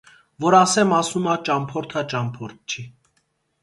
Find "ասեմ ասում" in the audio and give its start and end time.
0.59-1.29